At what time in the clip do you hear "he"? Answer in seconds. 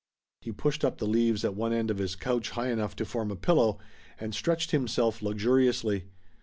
0.41-0.51